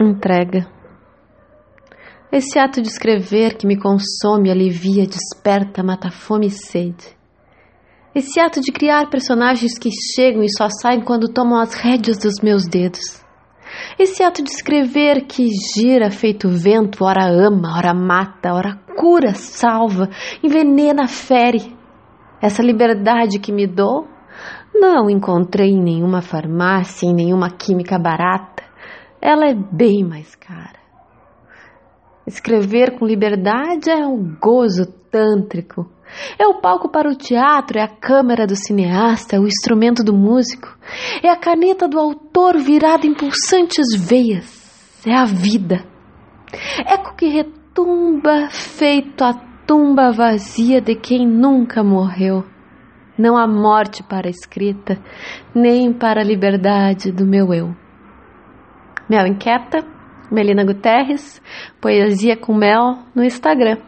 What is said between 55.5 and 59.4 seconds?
nem para a liberdade do meu eu. Mel